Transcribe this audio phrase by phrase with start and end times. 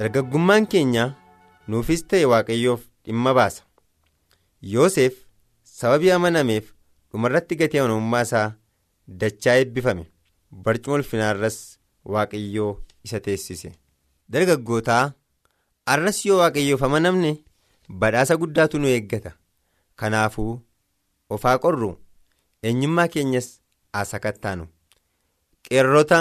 [0.00, 1.04] Dargaggummaan keenya
[1.68, 3.62] nuufis ta'e waaqayyoof dhimma baasa.
[4.62, 5.14] Yoosef
[5.64, 6.72] sababii amanameef
[7.12, 8.46] dhumarratti gatii amanamummaa isaa
[9.20, 10.06] dachaa eebbifame.
[10.64, 11.58] Barcuma ulfinaarras
[12.04, 12.72] waaqayyoo
[13.04, 13.72] isa teessise.
[14.32, 15.12] Dargaggootaa
[15.86, 17.36] arras yoo waaqayyoof amanamne
[17.88, 19.32] badhaasa guddaatu nu eeggata.
[19.96, 20.60] Kanaafuu
[21.30, 21.92] ofaa qorru
[22.62, 23.48] eenyummaa keenyas
[23.92, 24.64] asakattaanu
[25.68, 26.18] qeerrota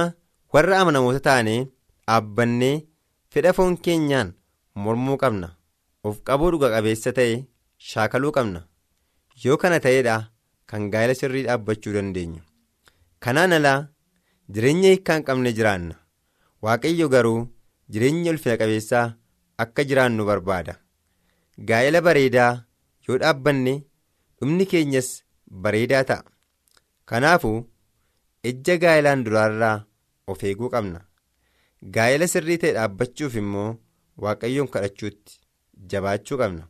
[0.53, 1.59] warra amanamoota taanee
[2.07, 2.75] dhaabbannee
[3.33, 4.33] fedha foon keenyaan
[4.83, 5.49] mormuu qabna
[6.07, 7.45] of qabuu dhuga qabeessa ta'e
[7.89, 8.61] shaakaluu qabna.
[9.43, 10.15] Yoo kana ta'eedha
[10.69, 12.41] kan gaa'ela sirrii dhaabbachuu dandeenyu.
[13.23, 13.87] Kanaan alaa
[14.53, 15.95] jireenya hiikkaa hin qabne jiraanna.
[16.63, 17.47] Waaqayyo garuu
[17.93, 19.05] jireenya ulfina qabeessaa
[19.63, 20.75] akka jiraannu barbaada.
[21.69, 22.51] Gaa'ela bareedaa
[23.07, 23.73] yoo dhaabbanne
[24.39, 25.09] dhumni keenyas
[25.65, 26.23] bareedaa ta'a.
[27.09, 27.57] Kanaafuu
[28.51, 29.77] ejja gaa'elaan duraarraa
[30.27, 30.99] of eeguu qabna
[31.95, 33.69] gaa'ela sirrii ta'e dhaabbachuuf immoo
[34.23, 35.39] waaqayyoon kadhachuutti
[35.91, 36.63] jabaachuu qabna.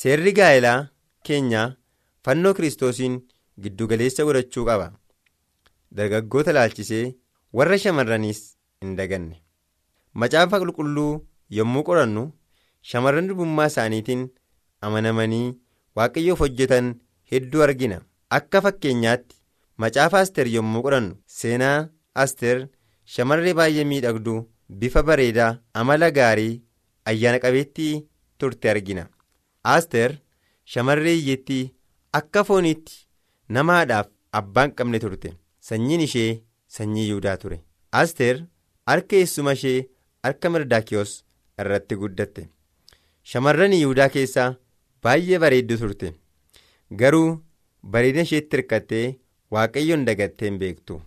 [0.00, 0.78] Seerri gaa'elaa
[1.28, 1.66] keenyaa
[2.24, 3.16] fannoo kiristoosiin
[3.62, 4.92] giddugaleessa godhachuu qaba.
[5.96, 7.14] Dargaggoota laalchisee
[7.52, 8.40] warra shamarraniis
[8.82, 9.36] hin daganne.
[10.14, 11.10] Macaafa qulqulluu
[11.58, 12.24] yommuu qorannu
[12.92, 14.22] shamarran durbummaa isaaniitiin
[14.88, 15.46] amanamanii
[15.96, 16.94] waaqayyoof hojjetan
[17.32, 18.00] hedduu argina.
[18.30, 19.36] Akka fakkeenyaatti
[19.84, 21.88] macaafa asteer yommuu qorannu seenaa
[22.24, 22.68] asteer
[23.14, 24.38] shamarree baay'ee miidhagduu
[24.82, 25.50] bifa bareedaa
[25.82, 26.62] amala gaarii
[27.12, 28.04] ayyaana qabeettii
[28.38, 29.04] turte argina.
[29.74, 30.18] Asteer
[30.74, 31.72] shamarree hiyyattii
[32.20, 33.06] akka fooniitti
[33.48, 34.06] nama haadhaaf
[34.40, 35.32] abbaan qabne turte.
[35.60, 37.60] Sanyiin ishee sanyii yihudaa ture.
[37.92, 38.44] Asteer
[38.86, 39.88] harka eessuma ishee
[40.22, 41.12] harka mirdaakiyoos
[41.60, 42.48] irratti guddatte.
[43.30, 44.54] Shamarran yihudaa keessaa
[45.02, 46.12] baay'ee bareedduu turte.
[47.00, 47.28] Garuu
[47.92, 49.04] bareedina isheetti hirkattee
[49.50, 51.00] waaqayyoon dagattee hin beektu.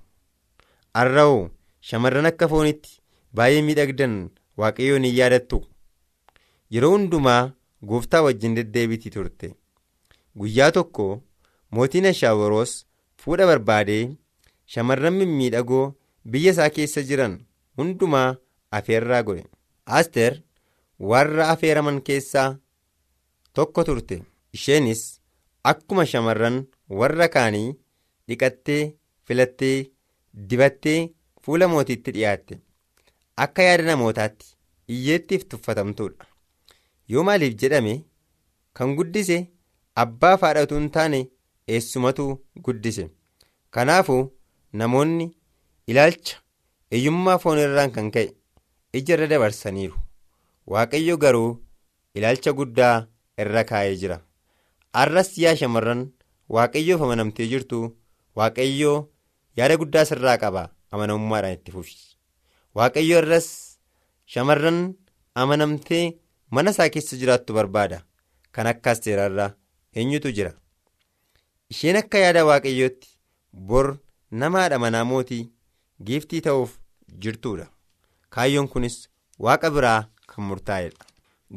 [0.95, 1.49] Har'a'oo
[1.89, 2.99] shamarran akka foonitti
[3.37, 4.15] baay'ee miidhagdan
[4.61, 5.57] waaqayyoon hin yaadattu.
[6.73, 7.41] Yeroo hundumaa
[7.89, 9.49] gooftaa wajjin deddeebitii turte.
[10.39, 11.05] Guyyaa tokko
[11.77, 12.73] mootiin ashaawaroos
[13.23, 14.03] fuudha barbaadee
[14.75, 15.85] shamarran mimmiidhagoo
[16.31, 17.35] biyya isaa keessa jiran
[17.77, 18.29] hundumaa
[18.79, 19.43] afeerraa godhe.
[19.97, 20.33] Asteer
[21.11, 22.49] warra afeeraman keessaa
[23.53, 24.21] tokko turte.
[24.57, 25.03] Isheenis
[25.71, 26.57] akkuma shamarran
[26.99, 27.75] warra kaanii
[28.27, 28.81] dhiqattee
[29.27, 29.77] filattee
[30.49, 30.99] dibattee
[31.45, 32.59] fuula mootiitti dhiyaatte
[33.45, 34.45] akka yaada namootaatti
[34.95, 36.25] iyyeettiif tuffatamtuudha.
[37.09, 37.93] Yoo maaliif jedhame
[38.73, 39.37] kan guddise
[40.03, 41.19] abbaa faadhatu hin taane
[41.67, 42.25] eessumatu
[42.67, 43.09] guddise.
[43.75, 44.21] Kanaafuu
[44.81, 45.27] namoonni
[45.87, 46.37] ilaalcha
[46.91, 48.29] hiyyummaa foon irraan kan ka'e
[48.99, 49.97] ija irra dabarsaniiru.
[50.67, 51.49] Waaqayyo garuu
[52.15, 53.07] ilaalcha guddaa
[53.43, 54.19] irra kaa'ee jira.
[54.93, 56.05] Arras yaa shamarran
[56.57, 57.81] waaqayyoof amanamtee jirtu
[58.39, 58.97] waaqayyoo
[59.57, 60.63] yaada guddaa sirraa qaba
[60.95, 61.95] amanamummaadhaan itti fufi
[62.79, 63.47] waaqayyo irras
[64.35, 64.79] shamarran
[65.43, 66.03] amanamtee
[66.57, 67.99] mana isaa keessa jiraattu barbaada
[68.57, 69.49] kan akka asteerarraa
[70.01, 70.51] eenyutu jira
[71.75, 73.07] isheen akka yaada waaqayyootti
[73.71, 73.87] bor
[74.43, 75.43] namaadha manaa mootii
[76.07, 76.71] giiftii ta'uuf
[77.25, 77.67] jirtuudha
[78.37, 78.97] kaayyoon kunis
[79.47, 79.99] waaqa biraa
[80.31, 81.05] kan murtaa'edha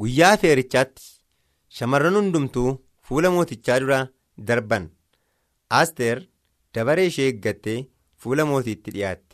[0.01, 1.07] guyyaa afeerichaatti
[1.79, 2.69] shamarran hundumtuu
[3.09, 3.99] fuula mootichaa dura
[4.49, 4.85] darban
[5.79, 6.17] asteer
[6.75, 7.79] dabaree ishee eeggattee
[8.23, 9.28] fuula mootiitti dhiyaatte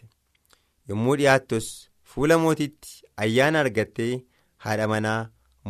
[0.90, 1.68] yommuu dhiyaattus
[2.14, 4.14] fuula mootiitti ayyaana argattee
[4.66, 5.20] haadha manaa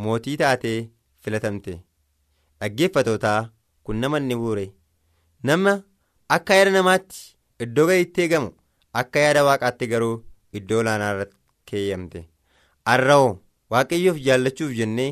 [0.04, 0.78] mootii taatee
[1.22, 1.74] filatamte.
[2.60, 3.40] Dhaggeeffatootaa
[3.84, 4.66] kun nama inni buure
[5.48, 5.72] nama
[6.36, 7.18] akka yaada namaatti
[7.64, 8.50] iddoo gaditti eegamu
[9.02, 10.14] akka yaada waaqaatti garuu
[10.60, 11.36] iddoo olaanaa irratti
[11.70, 12.24] keeyyamte.
[12.90, 13.32] Har'a'oo
[13.74, 15.10] waaqayyoof jaallachuuf jennee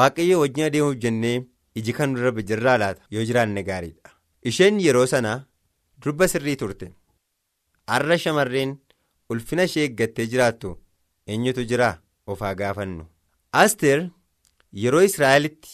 [0.00, 1.36] waaqayyoo wajjin adeemuuf jennee
[1.80, 3.02] iji kan dura jirraa laata.
[3.10, 4.10] Yoo jiraanne gaariidha.
[4.50, 5.32] Isheen yeroo sana
[6.04, 6.92] durba sirrii turte.
[7.88, 8.76] Har'a shamarreen
[9.30, 10.70] ulfina ishee eeggattee jiraattu
[11.26, 11.88] eenyutu jira
[12.26, 13.06] of haa gaafannu.
[13.62, 14.00] Asteer
[14.82, 15.72] yeroo israa'elitti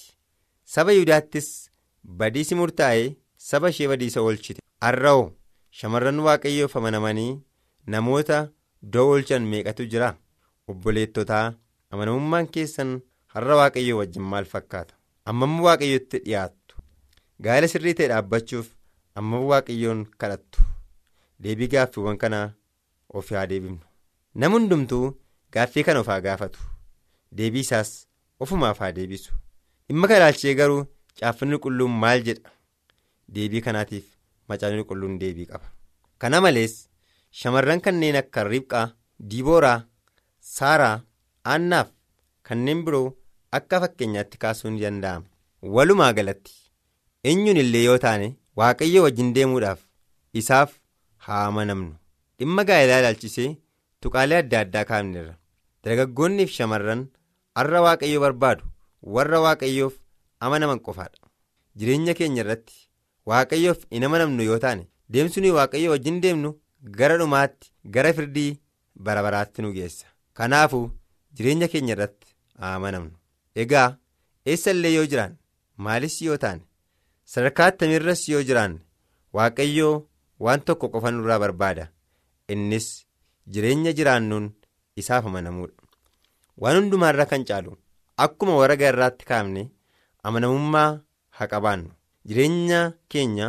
[0.75, 1.49] saba yihudaattis
[2.23, 3.09] badiisi murtaa'ee
[3.51, 4.61] saba ishee badiisa oolchite.
[4.85, 5.27] Har'a'oo
[5.81, 7.41] shamarran waaqayyoof amanamanii
[7.95, 8.39] namoota
[8.93, 10.11] doo oolchan meeqatu jira?
[10.69, 11.47] Obboleettotaa
[11.91, 12.93] amanamummaan keessan
[13.35, 14.95] har'a waaqayyoo wajjin maal fakkaata?
[15.31, 16.77] Ammamma waaqayyotti dhiyaattu.
[17.45, 18.67] Gaa'ela sirrii ta'e dhaabbachuuf
[19.21, 20.63] amma waaqayyoon kadhattu.
[21.43, 22.47] Deebii gaaffiiwwan kanaa
[23.15, 23.79] of haa deebifnu.
[24.35, 25.07] Nam hundumtuu
[25.53, 26.61] gaaffii kana of haa gaafatu.
[27.33, 27.91] Deebii isaas
[28.41, 29.33] ofumaaf haa deebisu.
[29.89, 30.85] Dhimma kana ilaalchee garuu
[31.21, 32.51] caaffanni qulqulluun maal jedha?
[33.35, 34.05] Deebii kanaatiif
[34.49, 35.67] macaafni qulqulluun deebii qaba.
[36.19, 36.75] Kana malees
[37.43, 38.87] shamarran kanneen akka ribqaa
[39.31, 39.79] diibooraa
[40.55, 40.97] saaraa
[41.55, 41.89] aannaaf
[42.49, 43.07] kanneen biroo
[43.59, 45.27] akka fakkeenyaatti kaasuun danda'ama.
[45.77, 46.53] Walumaa galatti
[47.31, 48.29] eenyuun illee yoo taane
[48.59, 49.81] waaqayyo wajjin deemuudhaaf
[50.43, 50.71] isaaf
[51.27, 51.95] haa amanamnu
[52.41, 53.49] dhimma gaa'elaa ilaalchisee
[54.05, 55.35] tuqaalee adda addaa kaafneerra
[55.85, 57.03] dargaggoonnii fi shamarran
[57.61, 58.65] har'a waaqayyo barbaadu
[59.17, 59.95] warra waaqayyoof
[60.49, 61.29] amanaman qofaadha
[61.83, 62.77] jireenya keenya irratti
[63.33, 66.55] waaqayyoof hin amanamnu yoo taane deemsunii waaqayyo wajjin deemnu
[67.01, 68.51] gara dhumaatti gara firdii
[69.07, 70.07] bara baraatti nu geessa.
[70.39, 70.91] Kanaafuu
[71.37, 72.29] jireenya keenya irratti
[72.69, 73.13] amanamnu.
[73.63, 73.97] Egaa
[74.53, 75.37] eessa illee yoo jiraanne
[75.87, 76.63] maalis yoo taane?
[77.33, 78.81] Sadarkaa attamiirras yoo jiraanne
[79.39, 79.95] waaqayyoo
[80.47, 81.89] waan tokko qofa nurraa barbaada
[82.55, 82.87] innis
[83.53, 84.51] jireenya jiraannuun
[85.01, 85.75] isaaf amanamuudha.
[86.61, 87.77] Waan hundumaarra kan caalu
[88.25, 89.63] akkuma warra irraatti kaafne
[90.23, 91.01] amanamummaa
[91.37, 91.91] haa qabaannu.
[92.29, 93.47] Jireenya keenya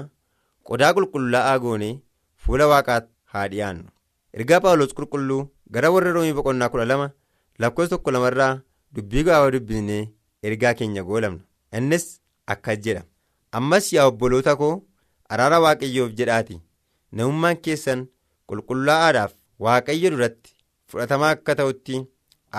[0.67, 1.99] qodaa qulqullaa'aa goonee
[2.43, 3.89] fuula waaqaatti haa dhiyaannu
[4.37, 5.41] ergaa paawulos qulqulluu
[5.75, 7.07] gara warra roomii boqonnaa kudha lama
[7.59, 8.53] lakkoofsa tokko lamarraa
[8.95, 10.03] dubbii gaawaa dubbisnee
[10.47, 11.43] ergaa keenya goolabna
[11.77, 12.05] innis
[12.53, 13.03] akkas jedha.
[13.57, 14.73] Ammas yaa obboloota koo
[15.29, 16.61] araara waaqayyoof jedhaati
[17.11, 18.07] namummaan keessan
[18.47, 19.31] qulqullaa'aadhaaf
[19.65, 20.55] waaqayyo duratti
[20.91, 22.01] fudhatamaa akka ta'utti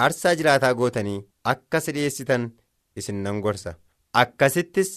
[0.04, 1.18] aarsaa jiraataa gootanii
[1.52, 2.50] akka dhiyeessitan
[2.96, 3.74] isin nan gorsa.
[4.22, 4.90] Akkasittis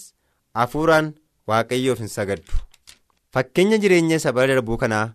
[0.54, 1.14] hafuuraan
[1.48, 2.52] waaqayyoof hin sagaddu.
[3.32, 5.06] Fakkeenya jireenya isa bara darbuu kanaa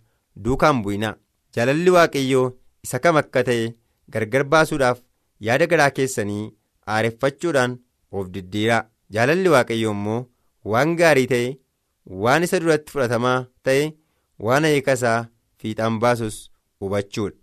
[0.46, 1.16] duukaan bu'inaa
[1.56, 2.48] jaalalli waaqayyoo
[2.88, 3.74] isa kam akka ta'e
[4.14, 5.00] gargar baasuudhaaf
[5.48, 6.44] yaada garaa keessanii
[6.96, 7.78] aareffachuudhaan
[8.12, 8.84] of diddiiraa
[9.18, 10.20] jaalalli waaqayyoo immoo
[10.74, 11.50] waan gaarii ta'e
[12.26, 13.38] waan isa duratti fudhatamaa
[13.70, 13.84] ta'e
[14.48, 15.20] waan hiikasaa
[15.62, 16.38] fiixaan baasus
[16.80, 17.38] hubachuudha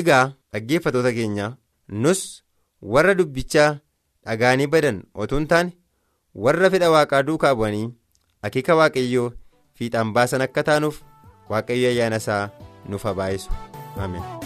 [0.00, 1.48] egaa dhaggeeffatoota keenya
[2.04, 2.22] nus
[2.96, 3.70] warra dubbichaa
[4.26, 5.72] dhagaanii badan otoo hin taane
[6.46, 7.88] warra fedha waaqaa duukaa bu'anii
[8.48, 9.28] akeeka waaqayyoo
[9.80, 11.02] fiixaan baasan akka taanuuf
[11.54, 12.44] waaqayyo ayyaana isaa
[12.88, 13.50] nuuf haa baay'isu
[14.06, 14.41] ameen.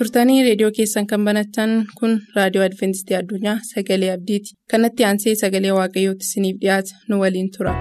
[0.00, 6.30] Turtanii reediyoo keessan kan banattan kun raadiyoo adventistii addunyaa sagalee abdiiti kanatti aansee sagalee waaqayyootti
[6.30, 7.74] isiniif dhiyaata nu waliin tura.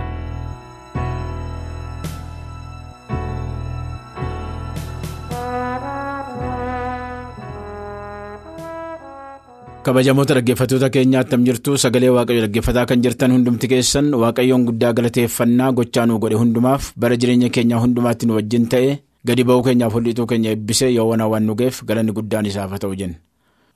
[9.83, 15.71] kabajamoota dhaggeeffattoota keenyaa attam jirtu sagalee waaqayyo dhaggeeffataa kan jirtan hundumti keessan waaqayyoon guddaa galateeffannaa
[15.79, 18.91] gochaa nuu godhe hundumaaf bara jireenya keenyaa hundumaatti nu wajjin ta'e
[19.27, 22.95] gadi ba'uu keenyaaf hol'ituu keenya eebbisee yoowwan waan nu geef galanni guddaan isaaf haa ta'u
[23.01, 23.17] jenna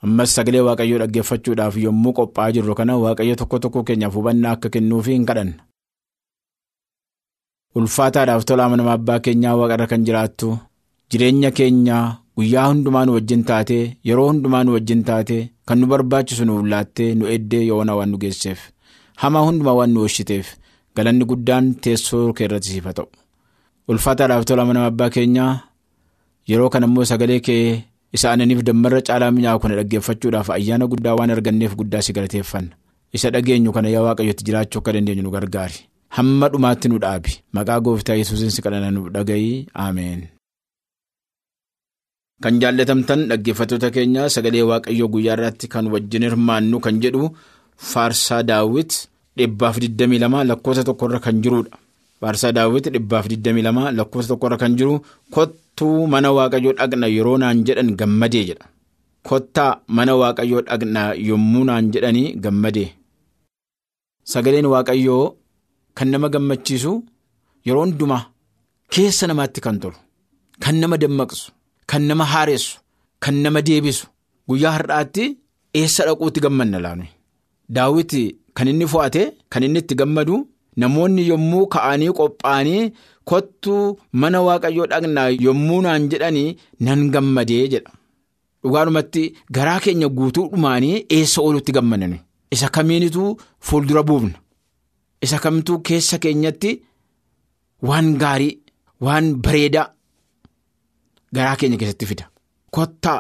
[0.08, 5.12] ammas sagalee waaqayyoo dhaggeeffachuudhaaf yommuu qophaa'aa jirru kana waaqayyo tokko tokko keenyaaf hubannaa akka kennuufi
[5.16, 5.56] hin kadhanna.
[7.80, 10.50] ulfaataadhaaf tola amanama abbaa keenyaa waaqarra kan jiraattu
[11.12, 12.04] jireenya keenyaa
[12.38, 17.10] guyyaa hundumaa nu wajjin taatee yeroo hundumaa nu wajjin taatee kan nu barbaachisu nuuf laattee
[17.20, 18.60] nu eddee yoowwan waan nu geesseef
[19.24, 20.48] hamaa hundumaa waan nu oolchiteef
[21.00, 23.08] galanni guddaan teessoo kee irratti siif ta'u
[23.92, 25.54] ulfaataadhaaf tola amanama abbaa keenyaa
[26.52, 27.66] yeroo kana immoo sagalee kee
[28.18, 32.74] isa aananiif dammarra caalaa mi'aawu kana dhaggeeffachuudhaaf ayyaana guddaa waan arganneef guddaa si galateeffanna
[33.18, 35.80] isa dhageenyu kana yaa waaqayyotti jiraachuu akka dandeenyu nu gargaari
[36.18, 40.22] hamma dhumaatti nu dhaabi maqaa gooftaa yesuusin si kadhanna nu dhaga'ii ameen.
[42.44, 47.30] Kan jaallatamtan dhaggeeffattoota keenya sagalee waaqayyoo guyyaa irratti kan wajjin hirmaannu kan jedhu
[47.92, 48.92] faarsaa daawwit
[49.38, 51.78] dhibbaaf 22 lakkoofsa tokkorra kan jirudha.
[52.24, 54.94] Faarsaa daawwit dhibbaaf 22 lakkoofsa tokkorra kan jiru
[55.36, 58.66] kottuu mana waaqayyoo dhaqna yeroo naan jedhan gammadee jedha.
[59.30, 62.90] Kottaa mana waaqayyoo dhaqna yommuu naan jedhanii gammadee.
[64.32, 65.24] Sagaleen waaqayyoo
[65.98, 66.92] kan nama gammachiisu
[67.68, 68.24] yeroo hundumaa
[68.94, 69.98] keessa namaatti kan tolu
[70.64, 71.52] kan nama dammaqsu.
[71.90, 72.80] Kan nama haaressu
[73.24, 74.06] kan nama deebisu
[74.50, 75.24] guyyaa har'aatti
[75.80, 77.06] eessa dhaquutti gammanna laanu
[77.76, 78.22] daawwiti
[78.58, 80.36] kan inni fo'ate kan inni itti gammadu
[80.82, 82.84] namoonni yommuu ka'anii qophaa'anii
[83.32, 83.84] kottuu
[84.22, 86.50] mana waaqayyoo dhaqnaa yommuu naan jedhanii
[86.88, 87.92] nan gammadee jedha
[88.64, 89.24] dhugaadhumatti
[89.58, 92.18] garaa keenya guutuu dhumaanii eessa oolutti gammannu
[92.58, 93.30] isa kamiinituu
[93.70, 94.38] fuuldura buufna
[95.28, 96.72] isa kamtuu keessa keenyatti
[97.90, 98.54] waan gaarii
[99.06, 99.88] waan bareedaa.
[101.36, 102.26] Garaa keenya keessatti fida.
[102.76, 103.20] Kottaa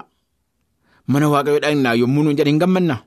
[1.07, 2.99] mana waaqayyoo dhaqnaa yommuu nuun jedhan hin gammannaa.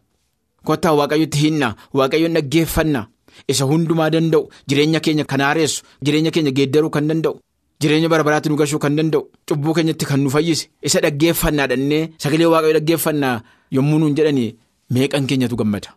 [0.69, 3.05] Kottaa waaqayyotti hinnaa waaqayyoon dhaggeeffannaa
[3.49, 4.49] isa hundumaa danda'u.
[4.69, 7.37] Jireenya keenya kan haaressu jireenya keenya geeddaruu kan danda'u.
[7.81, 9.23] Jireenya bara baraatti nu gashuu kan danda'u.
[9.49, 10.69] Cubbuu keenyatti kan nu fayyise.
[10.83, 14.57] Isa dhaggeeffannaa dhannee sagalee waaqayyoo dhaggeeffannaa yommuu nuun jedhanii
[14.91, 15.91] meeqan keenyatu gammada.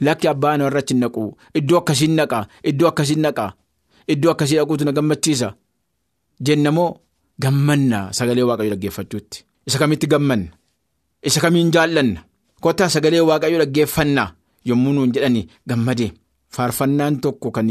[0.00, 2.44] Lakki abbaa na irratti naqu iddoo akkasiin naqaa.
[2.64, 3.50] Iddoo akkasiin naqaa.
[4.12, 5.54] Iddoo akkasii dhaquutu na gammachiisa.
[6.40, 6.90] Jennamoo.
[7.42, 9.38] Gammanna sagalee waaqayyoo dhaggeeffachuutti?
[9.66, 10.50] Isa kamitti gammanna?
[11.24, 12.20] Isa kamiin jaallanna?
[12.60, 14.28] Kottaa sagalee waaqayyoo dhaggeeffannaa
[14.68, 16.10] yommuu nuun jedhani gammadee
[16.54, 17.68] faarfannaan tokko kan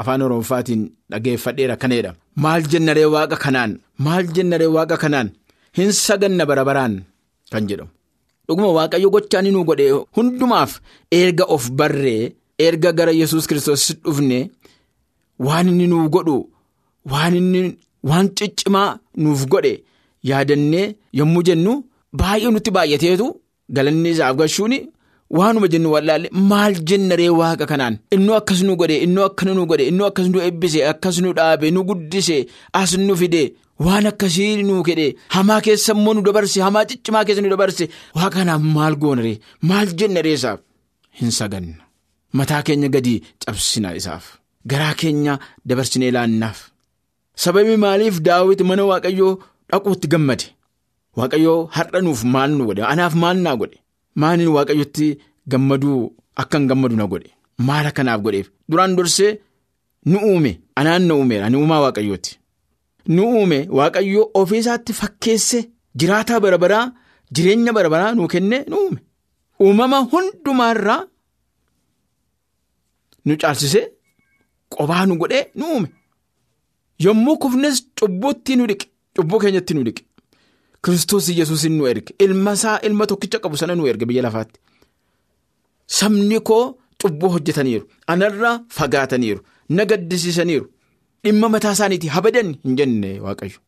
[0.00, 2.14] afaan oromofaatiin dhaggeeffadheera kaneedha.
[2.42, 3.72] Maal jennaree waaqa kanaan?
[4.04, 5.28] Maal jennaree waaqa kanaan?
[5.76, 6.94] Hin saganna bara baraan
[7.52, 7.90] kan jedhamu.
[8.48, 9.86] Dhuguma waaqayyo gochaan nu godhe
[10.16, 10.72] hundumaaf
[11.18, 12.32] erga of barree
[12.66, 14.38] erga gara yesus kiristoos dhufne
[15.46, 16.36] waan inni nuuf godhu
[17.12, 17.62] waan inni.
[18.08, 19.72] Waan ciccimaa nuuf godhe
[20.28, 20.86] yaadannee
[21.18, 21.72] yommuu jennu
[22.20, 23.26] baay'ee nutti baay'ateetu.
[23.76, 24.74] Galanni isaaf gashuun
[25.38, 27.94] waanuma jennu wallaalle maal jennaree waaqa kanaan?
[28.14, 31.66] Innoo akkas nu godhe innoo akkana nu godhe innoo akkas nu eebbise akkas nu dhaabe
[31.74, 32.36] nu guddise
[32.80, 33.42] as nu fide
[33.86, 37.84] waan akkasii nu kedhe hamaa keessa immoo nu dabarse hamaa ciccimaa keessa nu dabarse
[38.16, 39.36] waaqa kanaaf maal goonaree
[39.68, 40.60] maal jennaree isaaf?
[41.18, 41.82] Hin saganna
[42.38, 44.24] mataa keenya gadi cabsina isaaf.
[44.70, 45.34] Garaa keenya
[45.68, 46.58] dabarsinee laannaaf.
[47.42, 49.32] Sababii maaliif daawwiti mana waaqayyoo
[49.70, 50.46] dhaquutti gammade?
[51.18, 52.82] Waaqayyoo har'a nuuf maal nu godhe?
[52.92, 53.78] Anaaf maal naa godhe
[54.20, 55.06] maaliin waaqayyotti
[55.50, 56.00] gammaduu
[56.42, 57.30] akkan gammadu na godhe.
[57.66, 58.48] Maal akkanaaf godheef?
[58.70, 59.32] Duraan dursee
[60.10, 62.32] nu uume anaan na uumeera ani uumaa waaqayyooti.
[63.14, 65.58] Nu uume waaqayyoo ofiisaatti fakkeesse
[65.98, 66.86] jiraataa bara baraa
[67.34, 69.00] jireenya bara baraa nuu kenne nu uume.
[69.64, 71.02] Uumama hundumaarraa
[73.26, 73.86] nu caalsisee
[74.74, 75.88] qobaa nu godhee nu uume.
[77.04, 80.02] yommuu kufnes cubbuutti nu dhiqe cubbuu keenyatti nu dhiqe
[80.84, 82.14] kiristoos yesuusin nu erge.
[82.18, 84.58] Ilma isaa ilma tokkicha qabu sana nu erge biyya lafaatti.
[85.86, 87.86] Sabni koo cubbuu hojjetaniiru.
[88.06, 89.40] Anarraa fagaataniiru.
[89.70, 90.66] Na gaddisiisaniiru.
[91.24, 93.58] Dhimma mataa isaaniitii habadan hin jenne waaqayyo.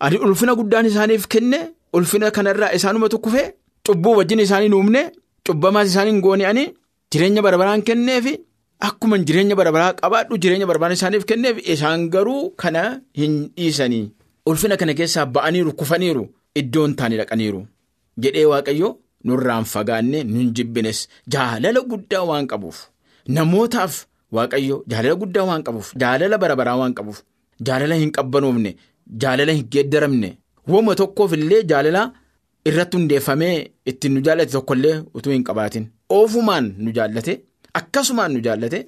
[0.00, 1.58] Ani ulfina guddaan isaaniif kenne
[1.92, 3.46] ulfina kanarraa isaanumatu kufee
[3.86, 5.02] cubbuu wajjin isaanii nuumne
[5.46, 6.74] cubbamaas isaanii hin goone
[7.12, 8.40] jireenya barabaraan kenneefi.
[8.80, 14.10] Akkuma jireenya barabaraa qabaadhu jireenya barabaraan isaaniif kenneef isaan garuu kana hin dhiisanii.
[14.46, 16.24] Ulfina kana keessaa ba'aniiru kufaniiru
[16.60, 17.60] iddoon taanii dhaqaniiru
[18.22, 18.88] jedhee waaqayyo
[19.24, 21.00] nurraan fagaanne nun jibbines
[21.32, 22.78] jaalala guddaa waan qabuuf.
[23.36, 23.94] Namootaaf
[24.36, 27.18] waaqayyo jaalala guddaa waan qabuuf jaalala barabaraa waan qabuuf
[27.66, 28.70] jaalala hin qabbanoofne
[29.22, 30.30] jaalala hin geeddaramne.
[30.70, 32.02] Wooma tokkoof illee jaalala
[32.68, 33.54] irratti hundeeffamee
[33.90, 35.84] ittiin nu jaallate tokkollee utuu hin qabaatin.
[36.16, 37.40] Oofumaan nu jaallate.
[37.78, 38.78] Akkasumaan nu jaallate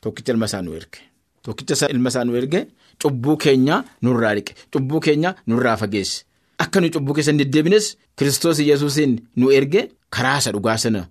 [0.00, 1.00] tokkicha ilma isaa nu erge.
[1.42, 2.60] Tokkicha ilma isaa nu erge
[3.02, 6.24] cubbuu keenya nurraa dhiqe cubbuu keenya nurraa fageesse
[6.62, 9.82] akka nu cubbuu keessa hin deddeebines kiristoos yesuusiin nu erge
[10.14, 11.02] karaa isa dhugaa sana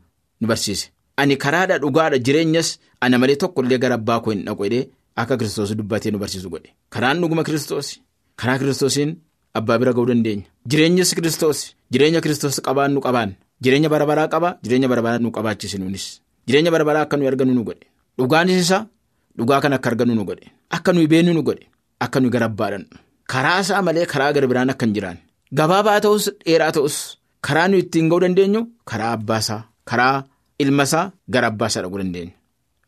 [0.41, 0.87] nu barsiise.
[1.17, 2.69] Ani karaadha dhugaadha jireenyas
[3.01, 4.87] ana malee tokkollee gara abbaa koo hin dhaqu jedhee
[5.21, 6.69] akka kiristoos dubbatee nu barsiisu godhe.
[6.89, 7.87] Karaan dhuguma kiristoos
[8.39, 9.15] karaa kiristoosiin
[9.53, 10.43] abbaa bira ga'uu dandeenya.
[10.69, 11.59] Jireenyas kiristoos
[11.91, 13.35] jireenya kiristoos qabaan nu qabaan.
[13.63, 16.05] Jireenya barabaraa qaba jireenya barabaraa nu qabaachise nuunis.
[16.47, 17.85] Jireenya barabaraa akka nuyi argannu nu godhe.
[18.17, 18.85] Dhugaanis isaa
[19.37, 20.51] dhugaa kan akka argannu nu godhe.
[20.69, 21.65] Akka nuyi beenu nu godhe.
[21.99, 22.87] Akka nuyi gara abbaadhannu
[23.31, 25.17] karaa isaa malee karaa gara biraan akka hin jiraan
[25.53, 26.97] gabaabaa ta'us dheeraa ta'us.
[27.45, 30.23] Karaa nuyi ittiin ga'uu dandeenyu karaa abbaasaa karaa
[30.59, 32.33] ilmasaa gara abbaasaa dhaquu dandeenya.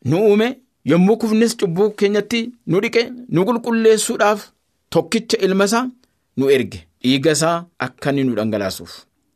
[0.04, 0.48] Nu uume
[0.90, 3.02] yommuu kufnes cubbuu keenyatti nu dhiqe
[3.34, 4.40] nu qulqulleessuudhaaf
[4.90, 5.84] tokkicha ilmasaa
[6.36, 6.80] nu erge.
[7.02, 8.92] Dhiiga isaa akka inni nu dhangalaasuuf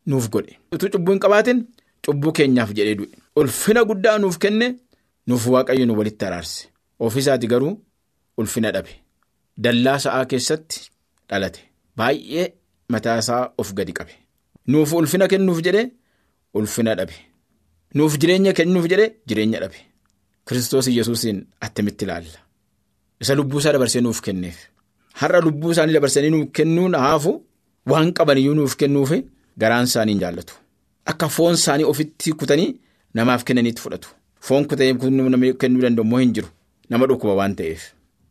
[0.06, 0.58] nuuf godhe.
[0.72, 1.58] Utuu cubbuu hin qabaatin
[2.06, 3.14] cubbuu keenyaaf jedhee du'e.
[3.37, 4.66] Ulfina guddaa nuuf kenne
[5.28, 6.68] nuuf waaqayyo nu walitti araarse.
[7.00, 7.74] Ofiisaati garuu
[8.38, 8.90] ulfina dhabe.
[9.62, 10.80] Dallaa sa'aa keessatti
[11.30, 11.61] dhalate.
[11.96, 12.46] Baay'ee
[12.88, 14.12] mataa isaa of gadi qabe.
[14.68, 15.82] Nuuf ulfina kennuuf jedhe
[16.54, 17.14] ulfina dhabe.
[17.94, 19.78] Nuuf jireenya kennuuf jedhe jireenya dhabe.
[20.46, 22.38] Kiristoos yesuusiin attamitti ilaalla?
[23.20, 24.56] Isa lubbuu isaa dabarsee nuuf kenneef?
[25.20, 27.32] Har'a lubbuu isaanii dabarsanii nuuf kennuun haafu
[27.90, 29.12] waan qabaniyyuu nuuf kennuuf
[29.58, 30.54] garaan isaanii jaallatu.
[31.06, 32.80] Akka foon isaanii ofitti kutanii.
[33.14, 34.08] Namaaf kennaniitti fudhatu.
[34.40, 34.94] Foon kutanii
[35.60, 36.48] kennuu danda'u immoo hin jiru?
[36.90, 37.82] Nama dhukkuba waan ta'eef.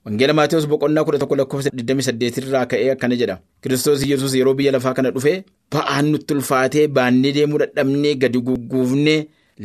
[0.05, 3.35] Wangeela Maatiyus boqonnaa kudha tokko lakkoofsa 28 irraa ka'ee akkana jedha.
[3.61, 9.19] Kiristoos Iyyasuus yeroo biyya lafaa kana dhufee ba'aan nutti ulfaatee baannee deemuu dadhabnee gadi gugguufnee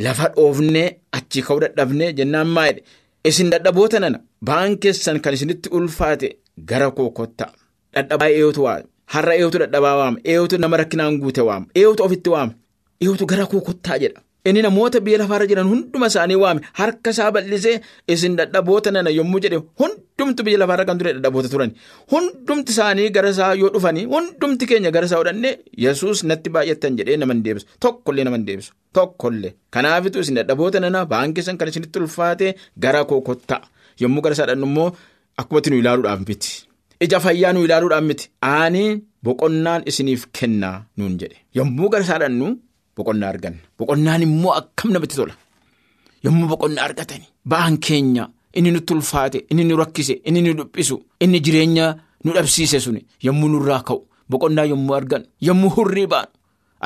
[0.07, 2.83] lafa dhoofnee achii ka'uu dadhabnee jennaan maa'edha
[3.31, 4.21] isin dadhaboota nana
[4.51, 6.29] ba'aan keessan kan isinitti ulfaate
[6.69, 7.51] gara koo kottaa
[7.95, 12.53] dadhabaa eeyootu waama har'a eeyootu dadhabaa waama eeyootu nama rakkinaan guute waama eeyootu ofitti waama
[13.01, 14.21] eeyootu gara koo kottaa jedha.
[14.49, 17.77] Inni namoota biyya lafaarra jiran hunduma isaanii waame harka isaa bal'isee
[18.15, 21.71] isin dadhaboota nana yommuu jedhe hundumtu biyya lafaarra kan ture dadhaboota turan.
[22.13, 25.55] Hundumti isaanii gara isaa yoo dhufanii hundumti keenya gara isaa hodhannee
[25.85, 29.53] yesus natti baay'attan jedhee nama hin deebisu tokkollee nama hin deebisu tokkollee.
[29.75, 32.53] Kanaafitu isin dadhaboota nana ba'aan keessan kan isinitti ulfaate
[32.87, 33.63] gara koo kottaa
[34.05, 34.89] yommuu gara isaa dhannu immoo
[35.43, 36.53] akkumatti nu ilaaluudhaaf miti.
[37.05, 38.31] Ija fayyaa nu ilaaluudhaaf miti.
[38.53, 41.37] Aanii boqonnaan isiniif kennaa nuun jedhe.
[41.59, 42.53] Yommuu gara isaa dhannu.
[42.97, 43.61] Boqonnaa arganna.
[43.79, 45.35] Boqonnaan immoo akkam namatti tola.
[46.25, 48.25] Yommuu boqonnaa argatani ba'aan keenya
[48.59, 51.87] inni nutti ulfaate inni nu rakkise inni nu dhuphisu inni jireenya
[52.25, 56.31] nu dhabsiise suni yommuu nurraa ka'u boqonnaa yommuu argannu yommuu hurrii baanu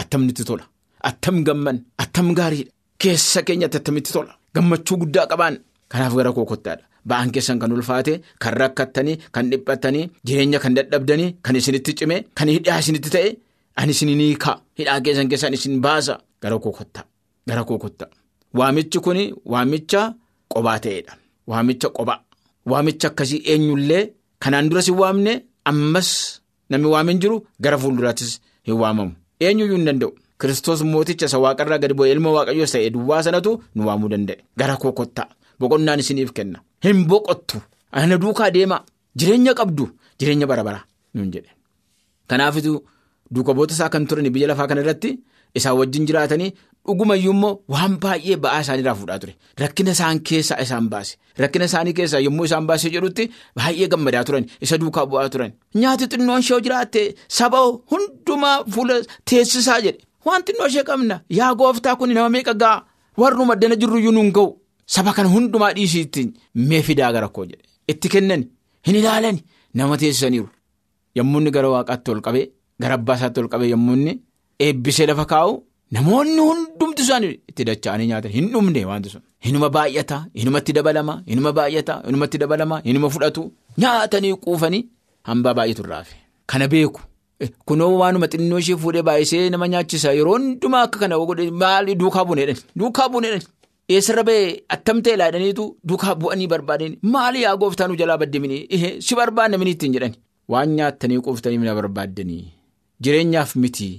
[0.01, 0.65] attam nutti tola.
[1.09, 2.71] Attam gamman attam gaariidha.
[3.01, 4.33] Keessa keenyatti attamitti tola?
[4.55, 5.55] Gammachuu guddaa qabaan
[5.93, 6.85] kanaaf gara koo kottaadha.
[7.09, 12.49] Ba'aan keessan kan ulfaate kan rakkattanii kan dhiphattanii jireenya kan dadhabdanii kan isinitti cime kan
[12.55, 13.31] hidhaa isinitti ta'e.
[13.81, 16.15] Ani isin ni ka'a hidhaa keessan keessaan isin baasa.
[16.43, 17.05] Gara koo kottaa
[17.49, 18.09] gara koo kottaa
[18.59, 19.19] waamichi kun
[19.53, 20.01] waamicha
[20.53, 21.13] qobaa ta'edha
[21.51, 22.19] waamicha qobaa
[22.71, 24.03] waamicha akkasii eenyullee
[24.43, 25.33] kanaan duras hin waamne
[25.71, 26.11] ammas
[26.71, 28.33] namni waamin jiru gara fuulduraattis
[28.67, 29.13] hin waamamu.
[29.41, 30.13] Eenyuyyuu hin danda'u.
[30.41, 34.77] Kiristoos mooticha isa waaqarraa gadi bu'ee ilma waaqayyoos ta'e duwwaa sanatu nu waamuu danda'e gara
[34.77, 35.29] koo kottaa
[35.61, 36.59] boqonnaan isiniif kenna.
[36.85, 37.57] Hin boqottu.
[37.93, 38.85] Ana duukaa deemaa
[39.19, 39.85] jireenya qabdu.
[40.19, 41.31] Jireenya bara baraa nuun
[43.35, 43.35] jedhe kanaafitu.
[43.35, 45.11] Duuka boota isaa kan turan biyya lafaa kana irratti
[45.55, 46.51] isaan wajjin jiraatanii
[46.87, 49.35] dhugumayyuu immoo waan baay'ee ba'aa isaaniirraa fuudhaa ture.
[49.59, 51.17] Rakkina isaan keessaa isaan baase.
[51.39, 55.53] Rakkina isaanii keessaa yommuu isaan baasee jedhutti baay'ee gammadaa turan isa duukaa bu'aa turan.
[55.75, 57.59] Nyaati xinnoon ishee jiraatte saba
[57.91, 58.95] hundumaa fuula
[59.31, 60.01] teessisaa jedhe.
[60.27, 61.21] Waan xinnoo ishee qabna.
[61.39, 62.85] Yaa gooftaa kun nama meeqa ga'a?
[63.21, 64.57] Warri maddana jirruyyuu nuun ga'u.
[64.87, 66.23] Saba kana hundumaa dhiisiitti
[66.69, 67.65] mee fidaa gara koo jedhe.
[67.89, 68.43] Itti kennan
[68.87, 69.39] hin ilaalan
[69.75, 70.49] nama teessisaniiru
[71.17, 72.47] yommuu inni gara waaqaatti ol qabee.
[72.83, 74.13] Gara abbaa isaatti ol qabee yommuu inni
[74.67, 75.53] eebbisee lafa kaa'u
[75.97, 78.33] namoonni hundumti isaanii itti dacha'anii nyaatan.
[78.37, 79.23] Hin dhumne wanti sun.
[79.47, 83.43] Hinuma baay'ata hinumatti dabalama hinuma baay'ata hinumatti dabalama hinuma fudhatu.
[83.79, 84.83] Nyaatanii quufanii
[85.29, 86.15] hambaa baay'eetu irraafe.
[86.47, 87.01] Kana beeku.
[87.69, 90.13] Kunoo waanuma xinnoo ishee fuudhee baay'isee nama nyaachisa.
[90.19, 91.17] Yeroo hundumaa akka kana
[91.63, 93.43] maali duukaa buuneedhaan duukaa buuneedhaan
[93.95, 98.59] eessarra ba'ee attam ta'e laadhaniitu duukaa bu'anii barbaadanii maali yaa gooftaan jalaa baddemini
[99.07, 100.17] si barbaadna mini ittiin jedhani.
[100.53, 102.45] Waan nyaattanii quuftanii na barbaaddanii
[103.05, 103.91] jireenyaaf miti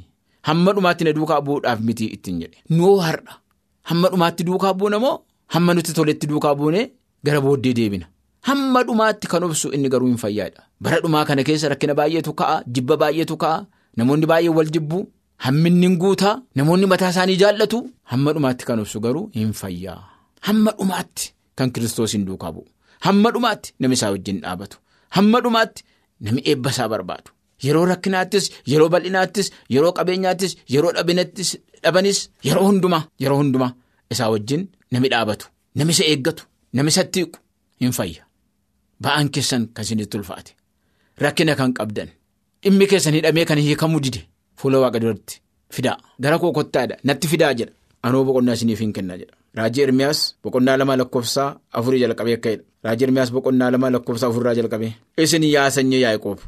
[0.47, 3.33] hamma dhumaatti na duukaa bu'uudhaaf miti ittiin jedhe nuu har'a
[3.89, 5.15] hamma dhumaatti duukaa buuna moo
[5.53, 6.81] hamma nuti toletti duukaa buune
[7.25, 8.05] gara booddee deebina.
[8.47, 10.61] Hamma dhumaatti kan obsu inni garuu hin fayyaadha.
[10.83, 12.55] Bara dhumaa kana keessa rakkina baay'eetu ka'a.
[12.75, 13.57] Jibba baay'eetu ka'a.
[13.97, 14.99] Namoonni baay'ee wal jibbu.
[15.45, 16.33] Hamminni guutaa.
[16.55, 17.79] Namoonni mataa isaanii jaallatu.
[18.13, 19.99] Hamma dhumaatti kan obsu garuu hin fayyaa.
[20.47, 22.65] Hamma dhumaatti kan kiristoos hin duukaa bu'u.
[23.05, 24.77] Hamma dhumaatti namni isaa wajjin dhaabatu.
[25.19, 25.83] Hamma dhumaatti
[26.21, 27.29] namni eebba isaa barbaadu.
[27.65, 31.49] Yeroo rakkinaattis, yeroo bal'inaattis, yeroo qabeenyaattis, yeroo dhabinattis
[31.83, 33.71] dhabanis yeroo hundumaa yeroo hundumaa
[34.11, 35.45] isaa wajjin namni dhaabatu.
[35.75, 36.43] Namni isa eeggatu.
[36.73, 37.39] Namni isatti hiiku
[37.81, 38.23] hin fayya.
[39.03, 40.51] Ba'aan keessan kan isinitti ulfaate
[41.23, 42.09] rakkina kan qabdan
[42.63, 44.21] dhimmi keessan hidhamee kan hiikamuu dide
[44.59, 45.41] fuula waaqa duratti
[45.75, 47.73] fidaa gara koo kottaadha natti fidaa jedha
[48.07, 49.35] anoo boqonnaa isiniif hin kenna jedha.
[49.57, 52.63] Raajii Ermiyaas boqonnaa lama lakkoofsaa afurii jalqabee ka'edha.
[52.85, 54.91] Raajii Ermiyaas boqonnaa lama lakkoofsaa afurraa jalqabee
[55.25, 56.39] isin yaa sanyii Yaaqoob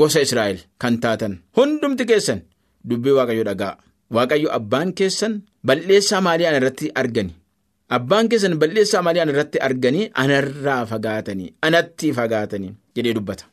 [0.00, 2.40] gosa Israa'el kan taatan hundumti keessan
[2.88, 3.74] dubbii waaqayyo dhagaa
[4.16, 5.34] waaqayyo abbaan keessan
[5.68, 7.32] balleessaa maalii ana irratti argani.
[7.96, 13.44] Abbaan keessan balleessaa maalii ana irratti arganii anarraa fagaatanii anatti fagaatanii jedhee dubbata.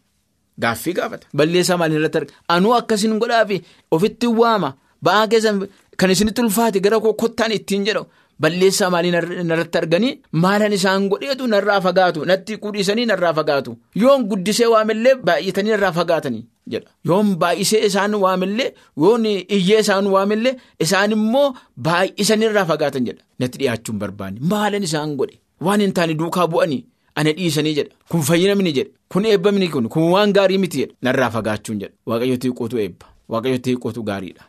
[0.61, 1.27] Gaaffii gaafata.
[1.37, 3.61] Balleessaa maalii irratti arganii anuu akkasiin godhaafi
[3.97, 4.69] ofitti waama
[5.05, 5.61] ba'aa keessan
[5.99, 8.03] kan isinitti ulfaate gara kottaan ittiin jedhu
[8.41, 9.11] balleessaa maalii
[9.49, 10.11] narratti arganii
[10.43, 13.77] maalan isaan godheetu narraa fagaatu natti kudhiisanii narraa fagaatu.
[14.01, 16.89] Yoon guddisee waamillee baay'atanii narraa fagaatanii jedha.
[17.05, 18.69] Yoon baay'isee isaan waamillee
[19.03, 21.47] yoon iyyee isaan waamillee isaan immoo
[21.87, 23.23] baay'isanii irraa fagaatan jedha.
[23.39, 24.39] Natti dhiyaachuun barbaanne.
[24.53, 25.37] Maalan isaan godhe.
[25.65, 26.81] Waan hin taane duukaa bu'anii
[27.15, 27.95] ana dhiisanii jedha.
[28.11, 28.89] Kun fayyina mini jedha.
[29.13, 30.93] Kun eebba mini kun kun waan gaarii miti jedha.
[31.01, 31.93] Narraa fagaachuun jedha.
[32.07, 33.05] Waaqayyooti hiiquutu eebba.
[33.29, 34.43] Waaqayyooti hiiquutu gaariidha.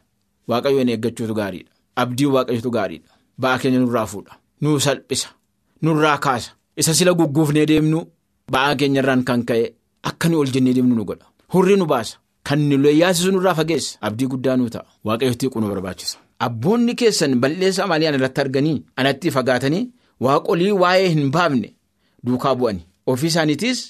[0.49, 1.71] Waaqayyoon eeggachuutu gaariidha.
[1.97, 3.09] Abdii waaqayyootu gaariidha
[3.43, 4.33] ba'aa keenya nurraa fuudha.
[4.63, 5.29] Nuu salphisa.
[5.83, 6.51] Nurraa kaasa.
[6.81, 7.99] Isa sila gugguufnee deemnu
[8.55, 9.65] ba'aa keenyarraan kan ka'e
[10.11, 11.27] akka nu ol jennee deemnu nu godha.
[11.55, 12.15] Hurrii nu baasa.
[12.49, 13.99] Kan nu yaasisu nurraa fageessa.
[14.07, 14.85] Abdii guddaa nuu ta'a.
[15.07, 16.17] Waaqayyooti hiiquu nu barbaachisa.
[16.47, 19.85] Abboonni keessan balleessaa maalii ana irratti arganii anatti fagaatanii
[20.25, 21.69] waaqolii waa'ee hin baafne
[22.27, 22.85] duukaa bu'anii.
[23.07, 23.81] Ofii isaaniitiis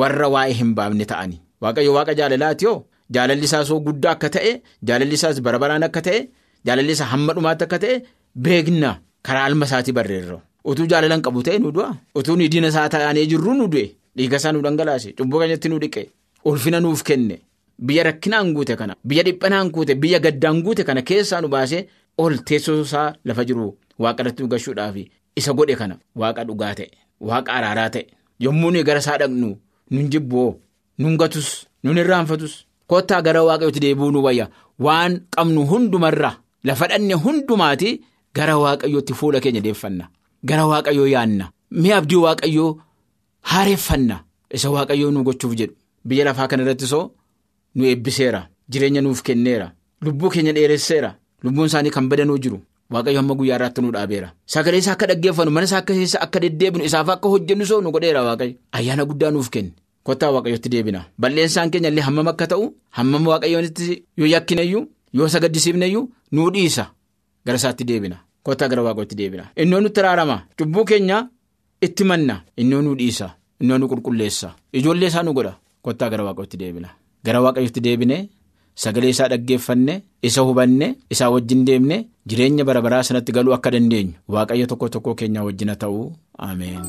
[0.00, 1.40] warra waa'ee hin baafne ta'anii.
[1.62, 2.78] Waaqayyo waaqa jaalalaati yoo?
[3.14, 4.52] Jaalalli isaa soo guddaa akka ta'e
[4.88, 6.20] jaalalli isaas barabaraan akka ta'e
[6.66, 7.96] jaalalli isaa hamma dhumaatti akka ta'e
[8.34, 11.90] beekna karaa alma isaatii barreerra utuu jaalalan qabu ta'e nu du'a.
[12.14, 13.90] Utuu diina isaa ta'anii jirru nu du'e.
[14.16, 15.12] Dhiiga isaa nu dhangalaase.
[15.12, 16.08] Cubbuu keenyatti nu dhiqe.
[16.44, 17.40] Ulfina nuuf kenne.
[17.78, 18.94] Biyya rakkinaan guute kana.
[19.04, 19.94] Biyya dhiphanaan guute.
[19.94, 21.86] Biyya gaddaan guute kana keessaa nu baasee
[22.18, 23.76] ol teessoo isaa lafa jiru.
[23.98, 24.96] Waaqarratti nu gashuudhaaf
[25.36, 25.98] isa godhe kana.
[26.16, 26.90] Waaqa dhugaa ta'e.
[27.20, 28.06] Waaqa araaraa ta'e.
[28.40, 29.56] Yommuu nuyi gara isaa dhaqnu
[29.90, 30.54] nun jibboo
[30.98, 34.48] nun gatus nun irraanfatus kottaa gara waaqayyootti deebi'uu nu wayya.
[34.78, 38.00] Waan qabnu hundumarraa lafa dhanne hundumaati
[38.34, 40.08] gara waaqayyootti fuula keenya deeffanna.
[40.44, 41.50] Gara waaqayyoo yaanna.
[41.70, 42.78] Mi'a abdii waaqayyoo
[43.42, 45.74] haareeffanna isa waaqayyoo nu gochuuf jedhu.
[46.04, 47.10] Biyya lafaa kana irratti soo.
[47.74, 48.48] nu eebbiseera.
[48.70, 49.72] Jireenya nuuf kenneera.
[50.02, 51.14] Lubbuu keenya dheeresseera.
[51.42, 52.60] Lubbuun isaanii kan badanuu jiru.
[52.90, 54.32] Waaqayyo hamma guyyaa irraatti nu dhaabeera.
[54.46, 57.90] Sagalee isaa akka dhaggeeffannu mana isaa akka keessa akka deddeebinu isaaf akka hojjennu soo nu
[57.90, 58.54] godheera waaqayyo.
[58.72, 59.72] Ayyaana guddaa nuuf kenne
[60.04, 61.04] kottaa waaqayyotti deebina.
[61.18, 66.86] Balleessaan keenya illee hammam akka ta'u hammam waaqayyoonitti yoo yakkinayyuu yoo sagaddisiifneyyuu nuu dhiisa
[67.46, 68.16] gara isaatti deebina.
[68.42, 69.44] Kottaa gara waaqayyotti deebina.
[69.56, 70.42] Innoo nutti raarama.
[70.58, 71.28] Cubbuu keenya
[71.80, 72.42] itti manna.
[72.56, 73.34] Innoo nu dhiisa.
[73.60, 74.54] Innoo nu qulqulleessa.
[74.72, 75.54] Ijoollee isaa nu godha.
[75.82, 76.88] Kottaa gara waaqayyotti deebina.
[77.24, 78.28] Gara waaqayyotti deebine
[78.74, 84.12] sagalee isaa dhaggeeffanne isa hubanne isaa wajjin deemne jireenya bara baraa sanatti galuu akka dandeenyu.
[84.28, 86.12] Waaqayyo tokko tokko keenyaa wajjina ta'uu.
[86.38, 86.82] Ameen.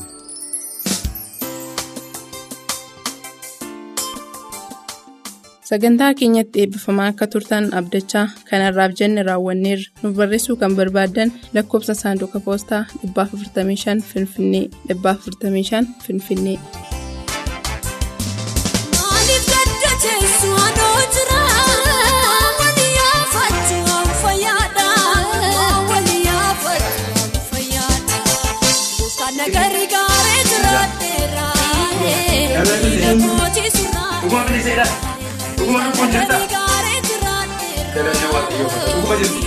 [5.69, 12.43] Sagantaa keenyatti eebbifamaa akka turtan abdachaa kanarraaf jenne raawwanneerra nuuf barreessuu kan barbaaddan lakkoofsa saanduqa
[12.49, 16.59] poostaa 455 Finfinnee 455 Finfinnee.
[35.65, 36.37] Dhuguma lubbuun jirta.
[37.95, 39.39] Jalaallee waaqayyoo dhuguma jirti.